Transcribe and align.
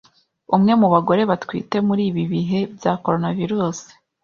umwe 0.55 0.73
mu 0.81 0.87
bagore 0.93 1.21
batwite 1.31 1.77
muri 1.87 2.01
ibi 2.09 2.23
bihe 2.31 2.59
bya 2.75 2.93
coronavirus 3.03 3.77